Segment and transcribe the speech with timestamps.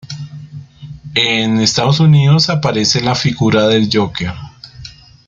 [1.13, 4.33] Y en Estados Unidos, aparece la figura del Joker.